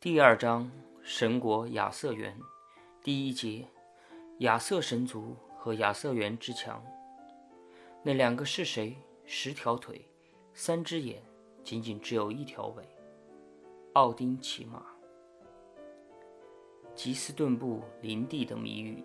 [0.00, 0.70] 第二章
[1.02, 2.38] 神国亚瑟园，
[3.02, 3.66] 第一节
[4.38, 6.80] 亚瑟神族和亚瑟园之墙。
[8.04, 8.96] 那两个是谁？
[9.24, 10.00] 十条腿，
[10.54, 11.20] 三只眼，
[11.64, 12.88] 仅仅只有一条尾。
[13.94, 14.86] 奥丁骑马。
[16.94, 19.02] 吉斯顿布林地的谜语。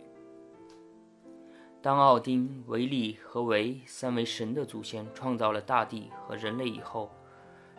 [1.81, 7.09] 当奥丁、维利和维三位神的祖先创造了大地和人类以后。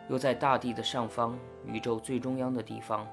[0.07, 3.07] 又在大地的上方，宇宙最中央的地方，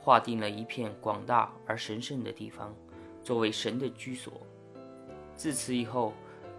[0.00, 2.72] 划定了一片广大而神圣的地方，
[3.24, 4.32] 作为神的居所。
[5.34, 6.12] 自此以后，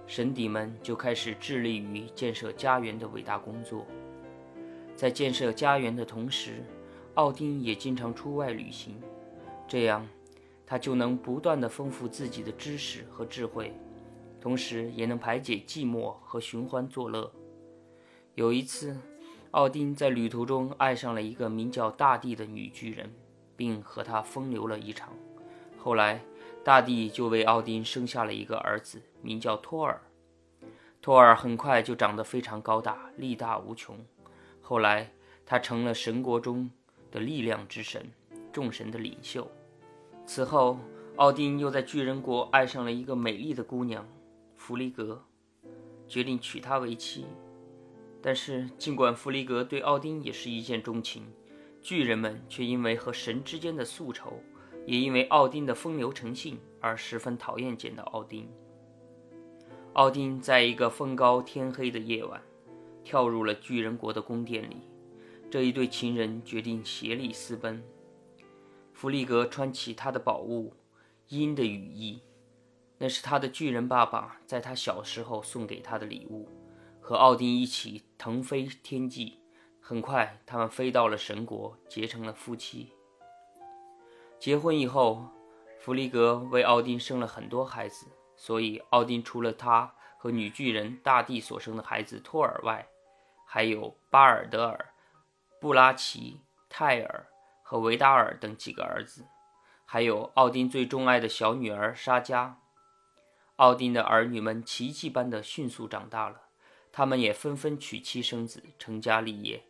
[0.06, 3.86] 神邸们就开始致力于建设家园的伟大工作。
[4.94, 6.66] 在建设家园的同时，
[7.14, 9.02] 奥丁也经常出外旅行，
[9.70, 10.06] 这样
[10.66, 13.74] 他就能不断地丰富自己的知识和智慧，
[14.42, 17.32] 同时也能排解寂寞和寻欢作乐。
[18.36, 18.98] 有一次。
[19.52, 23.12] 奥丁在旅途中爱上了一个名叫大地的女巨人，
[23.56, 25.10] 并和她风流了一场。
[25.78, 26.22] 后来，
[26.64, 30.02] 大地就为奥丁生下了一个儿子，名叫托尔。
[31.02, 33.98] 托尔很快就长得非常高大，力大无穷。
[34.62, 35.10] 后来，
[35.46, 36.70] 他成了神国中
[37.10, 38.06] 的力量之神，
[38.52, 39.50] 众神的领袖。
[40.26, 40.78] 此后，
[41.16, 44.06] 奥丁又在巨人国爱上了一个美丽的姑娘，
[44.58, 45.24] 弗里格，
[46.06, 47.26] 决定娶她为妻。
[48.22, 51.24] 但是，尽管弗里格对奥丁也是一见钟情，
[51.82, 54.42] 巨人们却因为和神之间的宿仇，
[54.86, 58.50] 也因为奥丁的风流成性而十分讨厌见到奥丁。
[59.94, 62.42] 奥丁在一个风高天黑的夜晚，
[63.04, 64.78] 跳入了巨人国的宫殿里。
[65.50, 67.82] 这一对情人决定协力私奔。
[68.94, 70.74] 弗里格穿起他的宝物——
[71.30, 72.20] 鹰的羽翼，
[72.98, 76.50] 那是他的巨人爸爸在他小时候送给他的礼物。
[77.08, 79.40] 和奥丁一起腾飞天际，
[79.80, 82.92] 很快他们飞到了神国，结成了夫妻。
[84.38, 85.26] 结婚以后，
[85.80, 92.86] 弗里格为奥丁生了很多孩子，所以奥丁除了他和女巨人大地所生的孩子托尔外，
[93.46, 94.90] 还有巴尔德尔、
[95.62, 97.26] 布拉奇、泰尔
[97.64, 99.26] 和维达尔等几个儿子，
[99.86, 102.56] 还有奥丁最钟爱的小女儿莎迦。
[103.56, 106.42] 奥丁的儿女们奇迹般的迅速长大了。
[106.98, 109.64] 他们也纷纷娶妻生子，成家立业，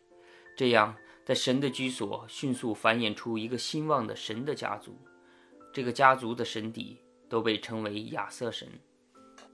[0.56, 0.96] 这样
[1.26, 4.96] 在神的居所迅速繁衍出一个兴旺的神的家族。
[5.70, 6.96] 这个家族的神邸
[7.28, 8.66] 都被称为亚瑟神。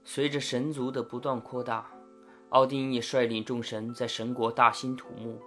[0.05, 1.91] 随着神族的不断扩大，
[2.47, 5.41] 奥丁也率领众神在神国大兴土木，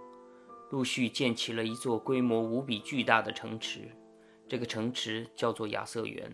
[0.69, 3.91] 陆续建起了一座规模无比巨大的城池。
[4.47, 6.31] 这个城池叫做亚瑟园。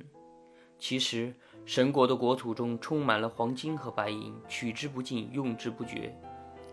[0.85, 1.33] 其实。
[1.65, 6.15] 神国的国土中充满了黄金和白银，取之不尽，用之不绝。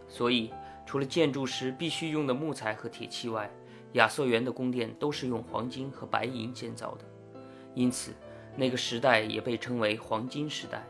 [0.09, 0.51] 所以，
[0.85, 3.49] 除了建筑时必须用的木材和铁器外，
[3.93, 7.05] 亚瑟园的宫殿都是用黄金和白银建造的。
[7.73, 8.11] 因此，
[8.57, 10.85] 那个时代也被称为黄金时代。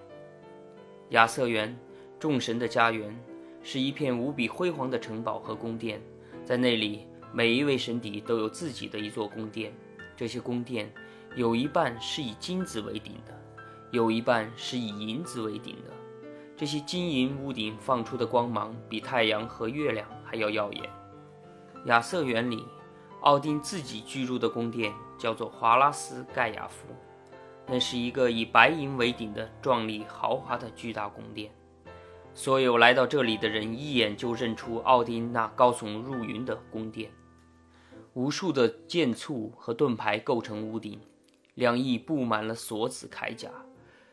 [1.09, 1.77] 亚瑟园，
[2.19, 3.15] 众神的家园，
[3.61, 6.01] 是一片无比辉煌的城堡和宫殿。
[6.43, 9.71] 在那里，每一位神邸都有自己的一座宫殿。
[10.17, 10.91] 这些宫殿
[11.35, 13.33] 有一半是以金子为顶的。
[13.91, 15.91] 有一半是以银子为顶的，
[16.55, 20.89] 这些金银屋顶放出的光芒比太阳和月亮还要耀眼。
[21.87, 22.65] 亚瑟园里，
[23.19, 26.87] 奥丁自己居住的宫殿叫做华拉斯盖亚夫，
[27.67, 31.51] 那是一个以白银为顶的壮丽豪华的巨大宫殿。
[32.33, 37.11] 所有来到这里的人一眼就认出奥丁那高耸入云的宫殿。
[38.13, 40.97] 无数的剑簇和盾牌构成屋顶，
[41.53, 43.49] 两翼布满了锁子铠甲。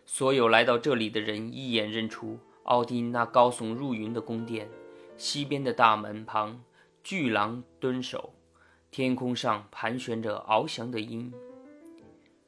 [0.05, 4.69] 所有来到这里的人一眼认出奥丁那高耸入云的宫殿，
[5.17, 6.63] 西边的大门旁，
[7.05, 8.33] 巨狼蹲守，
[8.91, 11.33] 天空上盘旋着翱翔的鹰。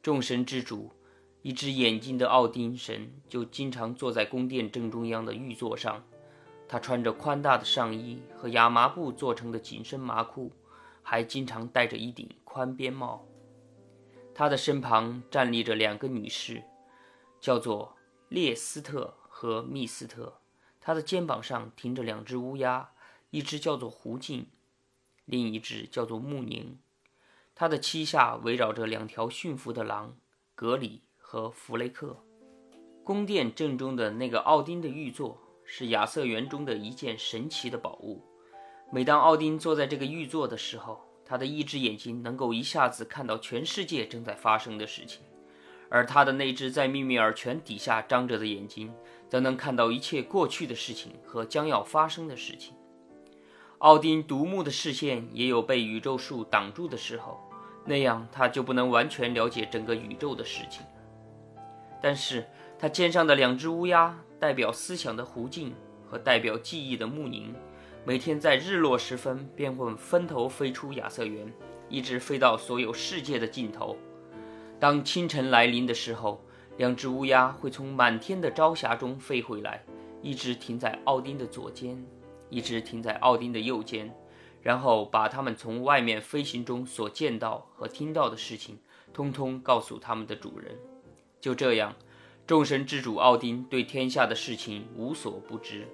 [0.03, 0.91] 众神之主，
[1.43, 6.03] 一只眼睛的奥丁神就经常坐在宫殿正中央的玉座上，
[6.67, 10.51] 他穿着宽大的上衣和亚麻布做成的紧身麻裤，
[11.03, 13.27] 还经常戴着一顶宽边帽。
[14.35, 16.65] 他的身旁站立着两个女士。
[17.41, 17.97] 叫做
[18.29, 20.41] 列斯特和密斯特，
[20.79, 22.91] 他的肩膀上停着两只乌鸦，
[23.31, 24.47] 一只叫做胡静，
[25.25, 26.79] 另一只叫做穆宁。
[27.55, 30.19] 他的膝下围绕着两条驯服的狼，
[30.55, 32.23] 格里和弗雷克。
[33.03, 38.23] 宫殿正中的那个奥丁的玉座是亚瑟园中的一件神奇的宝物。
[38.93, 41.01] 每当奥丁坐在这个玉座的时候，
[41.31, 45.23] 他的一只眼睛能够一下子看到全世界正在发生的事情。
[45.89, 48.93] 而他的那只在秘密耳泉底下张着的眼睛，
[49.29, 52.75] 则能看到一切过去的事情和将要发生的事情。
[53.79, 57.39] 奥丁独目的视线也有被宇宙树挡住的时候，
[57.85, 60.85] 那样他就不能完全了解整个宇宙的事情。
[62.03, 62.45] 但是
[62.77, 65.73] 他肩上的两只乌鸦，代表思想的胡静
[66.11, 67.55] 和代表记忆的穆宁，
[68.03, 71.53] 每天在日落时分便会分头飞出亚瑟园，
[71.91, 73.97] 一直飞到所有世界的尽头。
[74.79, 76.43] 当清晨来临的时候，
[76.79, 79.85] 两只乌鸦会从满天的朝霞中飞回来，
[80.23, 82.03] 一直停在奥丁的左肩，
[82.49, 84.11] 一直停在奥丁的右肩，
[84.63, 88.79] 然后把他们从外面飞行中所见到和听到的事情，
[89.13, 90.75] 通通告诉他们的主人。
[91.39, 91.95] 就这样，
[92.47, 95.87] 众神之主奥丁对天下的事情无所不知。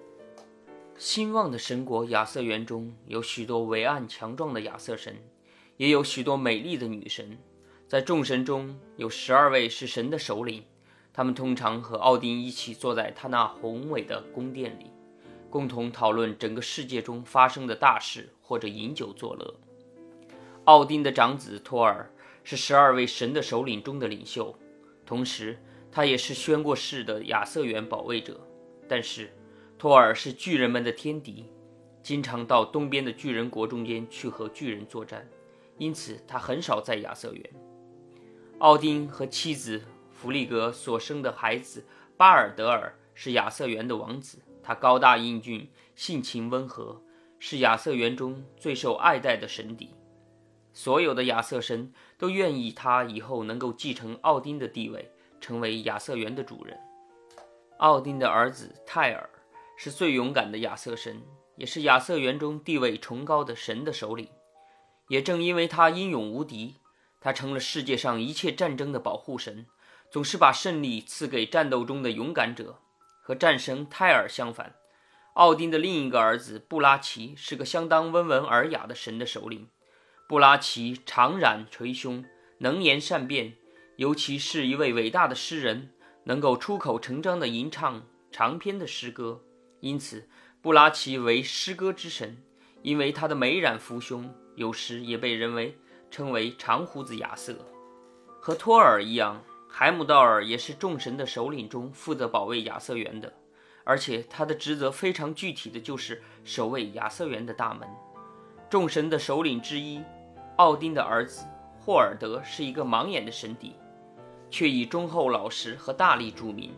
[0.98, 5.14] 兴旺的神国亚瑟园中有许多伟岸强壮的亚瑟神，
[5.76, 7.36] 也有许多美丽的女神。
[7.86, 10.64] 在众神中有十二位是神的首领，
[11.12, 14.86] 他们通常和奥丁一起坐在他那宏伟的宫殿里，
[15.50, 19.54] 共同讨论整个世界中发生的大事，或者饮酒作乐。
[20.64, 22.10] 奥丁的长子托尔
[22.42, 24.56] 是十二位神的首领中的领袖，
[25.04, 28.40] 同时他也是宣过誓的亚瑟园保卫者。
[28.88, 29.30] 但是，
[29.78, 31.46] 托尔是巨人们的天敌，
[32.02, 35.28] 经常到东边的巨人国中间去和巨人作战，
[35.76, 37.50] 因此他很少在亚瑟园。
[38.58, 41.84] 奥丁和妻子弗利格所生的孩子
[42.16, 44.38] 巴尔德尔是亚瑟园的王子。
[44.62, 47.00] 他高大英俊，性情温和，
[47.38, 49.90] 是亚瑟园中最受爱戴的神邸。
[50.72, 55.08] 所有的亚瑟神都愿意他以后能够继承奥丁的地位，
[55.40, 56.76] 成为亚瑟园的主人。
[57.76, 59.30] 奥丁的儿子泰尔
[59.76, 61.22] 是最勇敢的亚瑟神，
[61.56, 64.28] 也是亚瑟园中地位崇高的神的首领。
[65.08, 66.76] 也正因为他英勇无敌。
[67.18, 69.66] 他成了世界上一切战争的保护神，
[70.10, 72.78] 总是把胜利赐给战斗中的勇敢者。
[73.20, 74.76] 和战神泰尔相反，
[75.34, 79.68] 奥丁的另一个儿子布拉奇是个相当温文尔雅的神的首领。
[80.28, 82.24] 布拉奇长髯垂胸，
[82.58, 83.56] 能言善辩，
[83.96, 85.92] 尤其是一位伟大的诗人，
[86.24, 89.42] 能够出口成章地吟唱长篇的诗歌。
[89.80, 90.28] 因此，
[90.60, 92.36] 布拉奇为诗歌之神。
[92.82, 95.76] 因为他的眉髯扶胸，有时也被人为。
[96.08, 97.52] 称为长胡子亚瑟，
[98.40, 103.30] 和托尔一样，海姆道尔也是众神的首领中负责保卫亚瑟园的，
[103.82, 107.86] 而且他的职责非常具体的就是守卫亚瑟园的大门。
[108.70, 110.00] 众神的首领之一，
[110.58, 111.44] 奥丁的儿子
[111.80, 113.74] 霍尔德是一个盲眼的神邸，
[114.48, 116.72] 却以忠厚老实和大力著名。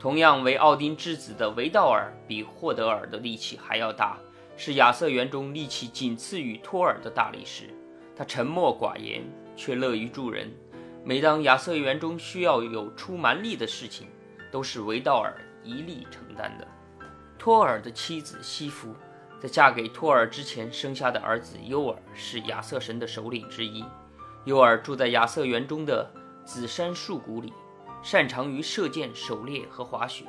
[0.00, 4.18] 同样为奥丁之子的维道尔比霍德尔的力气还要大，
[4.56, 7.68] 是亚瑟园中力气仅次于托尔的大力士。
[8.16, 9.22] 他沉默寡言，
[9.54, 10.50] 却乐于助人。
[11.04, 14.08] 每当亚瑟园中需要有出蛮力的事情，
[14.50, 16.66] 都是维道尔一力承担的。
[17.38, 18.94] 托尔的妻子西弗，
[19.38, 23.84] 在嫁给托尔之前生下的儿子尤尔是亚瑟神的首领之一。
[24.46, 26.10] 尤尔住在亚瑟园中的
[26.42, 27.52] 紫杉树谷里，
[28.02, 30.24] 擅长于射箭、狩猎和滑雪。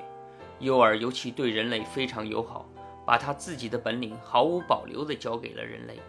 [0.60, 2.70] 尤尔尤其对人类非常友好，
[3.06, 6.00] 把他自己的本领毫无保留地交给了人类。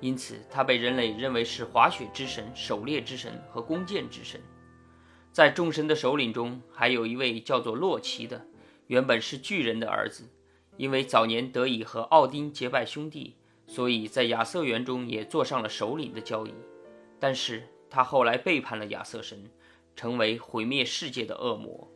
[0.00, 4.40] 因此，他被人类认为是滑雪之神、狩猎之神和弓箭之神。
[5.30, 8.44] 在众神的首领中，还有一位叫做洛奇的，
[8.88, 10.28] 原本是巨人的儿子。
[10.76, 13.36] 因为早年得以和奥丁结拜兄弟，
[13.66, 16.52] 所以在亚瑟园中也坐上了首领的交椅。
[17.20, 19.48] 但是他后来背叛了亚瑟神，
[19.94, 21.88] 成为毁灭世界的恶魔。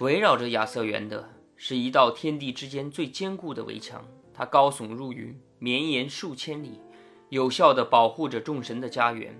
[0.00, 6.80] 围绕着亚瑟园的是一道天地之间最坚固的围墙，它高耸入云，绵延数千里。
[7.28, 9.36] 有效地保护着众神的家园。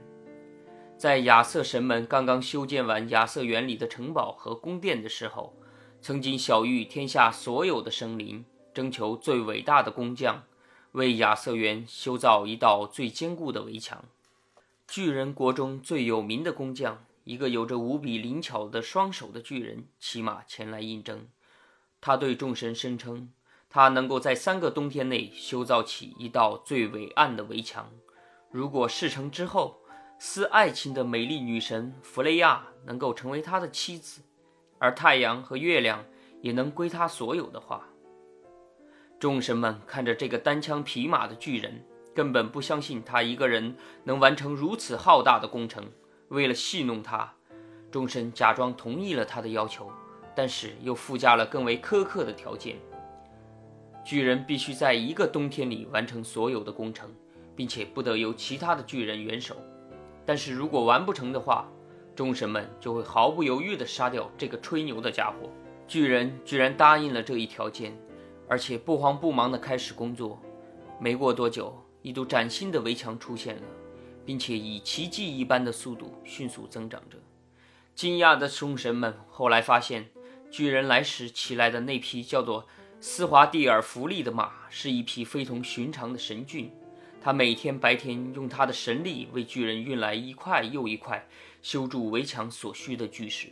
[0.98, 5.54] 在亚瑟神们刚刚修建完亚瑟园里的城堡和宫殿的时候，
[6.00, 8.44] 曾经晓谕天下所有的生灵，
[8.74, 10.42] 征求最伟大的工匠，
[10.92, 14.04] 为亚瑟园修造一道最坚固的围墙。
[14.88, 21.26] 巨人国中最有名的工匠，一个有着无比灵巧的双手的巨人，骑马前来应征。
[22.00, 23.32] 他对众神声称。
[23.68, 27.90] 他能够在三个冬天内修造起一道最伟岸的围墙。
[28.50, 29.80] 如果事成之后，
[30.18, 34.22] 似爱情的美丽女神弗雷亚能够成为他的妻子，
[34.78, 36.02] 而太阳和月亮
[36.40, 37.86] 也能归他所有的话，
[39.18, 45.84] 众神们看着这个单枪匹马的巨人，根本不相信他一个人能完成如此浩大的工程。
[46.28, 47.32] 为了戏弄他，
[47.90, 49.90] 众神假装同意了他的要求，
[50.34, 52.76] 但是又附加了更为苛刻的条件。
[54.04, 57.10] 巨人必须在一个冬天里完成所有的工程，
[57.54, 59.56] 并且不得由其他的巨人援手。
[60.24, 61.68] 但是如果完不成的话，
[62.14, 65.50] 众神们就会毫不犹豫地杀掉这个吹牛的家伙。
[65.88, 67.96] 巨人居然答应了这一条件，
[68.48, 70.40] 而且不慌不忙地开始工作。
[70.98, 73.62] 没过多久，一堵崭新的围墙出现了，
[74.26, 77.16] 并且以奇迹一般的速度迅速增长着。
[77.94, 80.10] 惊讶的众神们后来发现，
[80.50, 82.66] 巨人来时骑来的那匹叫做
[83.00, 86.70] 斯华蒂尔弗利的马，是一匹非同寻常的神骏。
[87.22, 91.26] 他每天白天用他的神力为巨人运来一块又一块
[91.62, 93.48] 修筑围墙所需的巨石，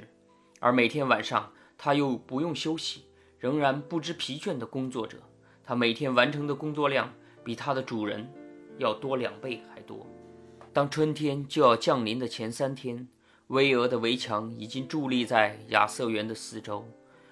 [0.60, 3.04] 而每天晚上他又不用休息，
[3.38, 5.18] 仍然不知疲倦地工作着。
[5.64, 7.12] 他每天完成的工作量
[7.42, 8.30] 比他的主人
[8.78, 10.06] 要多两倍还多。
[10.74, 13.06] 当春天就要降临的前三天，
[13.46, 16.84] 巍峨的围墙已经伫立在亚瑟园的四周，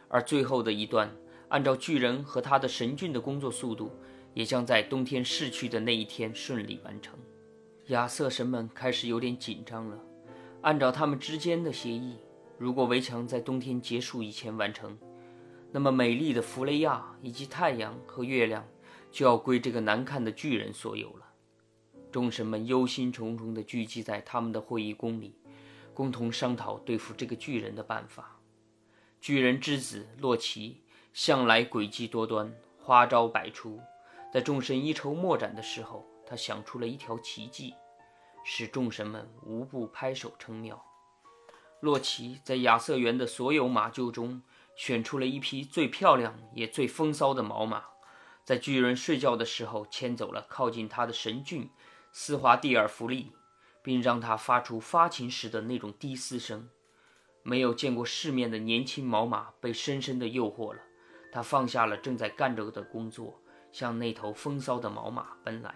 [0.07, 1.11] 而最后的一段，
[1.49, 3.91] 按照巨人和他的神骏的工作速度，
[4.33, 7.19] 也将在冬天逝去的那一天顺利完成。
[7.89, 9.99] 亚瑟神们开始有点紧张了。
[10.61, 12.19] 按照他们之间的协议，
[12.59, 14.97] 如果围墙在冬天结束以前完成，
[15.73, 18.65] 那么美丽的弗雷亚以及太阳和月亮
[19.11, 21.27] 就要归这个难看的巨人所有了。
[22.13, 25.35] 众神们忧心忡忡地聚集在他们的会议宫里，
[25.95, 28.39] 共同商讨对付这个巨人的办法。
[29.19, 30.83] 巨人之子洛奇
[31.15, 33.81] 向来诡计多端，花招百出。
[34.31, 37.75] 在众神一筹莫展的时候，他想出了一条奇计，
[38.45, 40.85] 使众神们无不拍手称妙。
[41.81, 44.43] 洛奇在亚瑟园的所有马厩中
[44.77, 47.85] 选出了一匹最漂亮也最风骚的毛马，
[48.45, 51.71] 在巨人睡觉的时候牵走了，靠近他的神骏。
[52.15, 53.33] 斯华蒂尔弗利，
[53.83, 56.69] 并让他发出发情时的那种低嘶声。
[57.43, 60.81] 没有见过世面的年轻毛马被深深的诱惑了，
[61.33, 63.41] 他放下了正在干着的工作，
[63.73, 65.75] 向那头风骚的毛马奔来。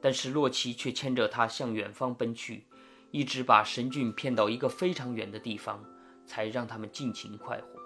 [0.00, 2.64] 但是洛奇却牵着他向远方奔去，
[3.10, 5.84] 一直把神骏骗到一个非常远的地方，
[6.24, 7.80] 才让他们尽情快活。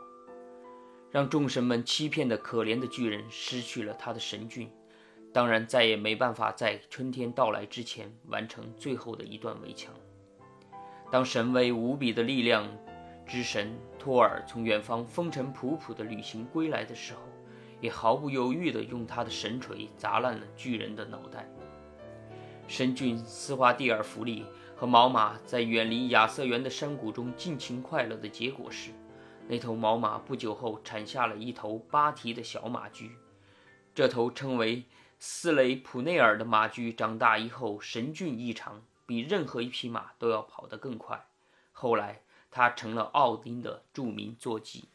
[1.10, 4.70] 让众神们欺骗的可怜的巨人失去了他的神骏。
[5.36, 9.92] 当然，再也没办法在春天到来之前完成最后的一段围墙。
[11.10, 12.66] 当神威无比的力量
[13.26, 17.20] 之神托尔从远方风尘仆仆的旅行归来的时候，
[17.82, 21.46] 也毫不犹豫地用他的神锤砸烂了巨人的脑袋。
[22.66, 24.42] 神骏斯华蒂尔弗利
[24.74, 28.90] 和毛马在远离亚瑟园的山谷中尽情快乐的结果是，
[29.46, 33.10] 那头毛马不久后产下了一头八蹄的小马驹，
[33.94, 34.82] 这头称为。
[35.18, 41.26] 斯雷普内尔的马驹长大以后神骏异常，比任何一匹马都要跑得更快。
[41.72, 42.20] 后来，
[42.50, 44.88] 他成了奥丁的著名坐骑。